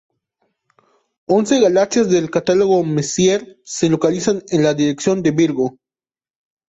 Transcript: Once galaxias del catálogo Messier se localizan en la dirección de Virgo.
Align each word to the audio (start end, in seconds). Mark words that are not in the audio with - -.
Once 1.27 1.59
galaxias 1.65 2.09
del 2.09 2.31
catálogo 2.31 2.83
Messier 2.83 3.59
se 3.63 3.87
localizan 3.87 4.41
en 4.49 4.63
la 4.63 4.73
dirección 4.73 5.21
de 5.21 5.29
Virgo. 5.29 5.77